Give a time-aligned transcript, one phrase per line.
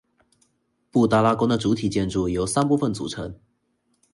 [0.89, 3.35] 布达拉宫的主体建筑由三部分组成。